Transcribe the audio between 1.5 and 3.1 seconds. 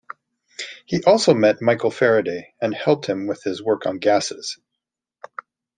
Michael Faraday and helped